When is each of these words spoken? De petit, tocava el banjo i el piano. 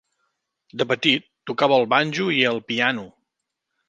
De 0.81 0.85
petit, 0.91 1.27
tocava 1.51 1.77
el 1.81 1.85
banjo 1.91 2.25
i 2.39 2.39
el 2.53 2.63
piano. 2.71 3.05